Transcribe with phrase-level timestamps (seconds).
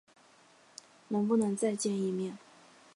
[1.09, 2.35] 能不能再见一面？